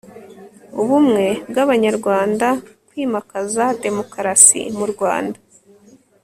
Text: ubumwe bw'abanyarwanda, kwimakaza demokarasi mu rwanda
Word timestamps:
ubumwe 0.81 1.25
bw'abanyarwanda, 1.49 2.47
kwimakaza 2.87 3.65
demokarasi 3.83 4.61
mu 4.77 4.85
rwanda 4.91 5.39